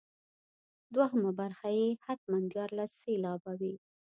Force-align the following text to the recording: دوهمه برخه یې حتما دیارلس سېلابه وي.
دوهمه 0.95 1.31
برخه 1.41 1.69
یې 1.79 1.87
حتما 2.05 2.37
دیارلس 2.53 2.91
سېلابه 3.01 3.51
وي. 3.59 3.73